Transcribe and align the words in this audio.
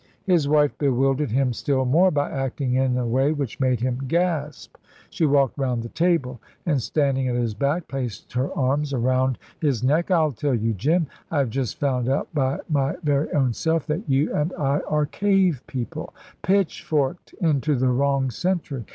His 0.25 0.47
wife 0.47 0.75
bewildered 0.79 1.29
him 1.29 1.53
still 1.53 1.85
more 1.85 2.09
by 2.09 2.31
acting 2.31 2.73
in 2.73 2.97
a 2.97 3.05
way 3.05 3.33
which 3.33 3.59
made 3.59 3.81
him 3.81 4.01
gasp. 4.07 4.77
She 5.11 5.27
walked 5.27 5.59
round 5.59 5.83
the 5.83 5.89
table, 5.89 6.41
and, 6.65 6.81
standing 6.81 7.27
at 7.27 7.35
his 7.35 7.53
back, 7.53 7.87
placed 7.87 8.33
her 8.33 8.51
arms 8.57 8.95
round 8.95 9.37
his 9.59 9.83
neck. 9.83 10.09
"I'll 10.09 10.31
tell 10.31 10.55
you, 10.55 10.73
Jim. 10.73 11.05
I 11.29 11.37
have 11.37 11.51
just 11.51 11.79
found 11.79 12.09
out 12.09 12.29
by 12.33 12.61
my 12.67 12.95
very 13.03 13.31
own 13.31 13.53
self 13.53 13.85
that 13.85 14.09
you 14.09 14.33
and 14.33 14.51
I 14.53 14.79
are 14.87 15.05
cave 15.05 15.61
people 15.67 16.15
pitchforked 16.41 17.33
into 17.39 17.75
the 17.75 17.89
wrong 17.89 18.31
century. 18.31 18.85